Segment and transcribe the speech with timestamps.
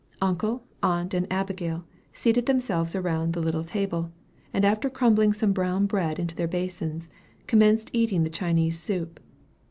[0.19, 4.11] Uncle, aunt, and Abigail, seated themselves around the little table,
[4.51, 7.07] and after crumbling some brown bread into their basins,
[7.45, 9.19] commenced eating the Chinese soup.